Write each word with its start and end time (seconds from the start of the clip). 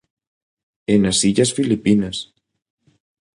E 0.93 0.95
nas 1.03 1.19
illas 1.29 1.51
Filipinas. 1.57 2.17